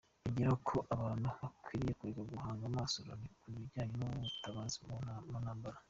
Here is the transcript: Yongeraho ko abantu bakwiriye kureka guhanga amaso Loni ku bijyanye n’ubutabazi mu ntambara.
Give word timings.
Yongeraho 0.25 0.57
ko 0.69 0.77
abantu 0.95 1.27
bakwiriye 1.41 1.93
kureka 1.99 2.21
guhanga 2.31 2.63
amaso 2.71 2.95
Loni 3.07 3.29
ku 3.39 3.45
bijyanye 3.53 3.93
n’ubutabazi 3.97 4.77
mu 4.87 4.95
ntambara. 5.43 5.77